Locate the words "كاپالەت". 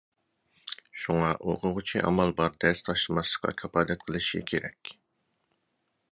3.63-4.07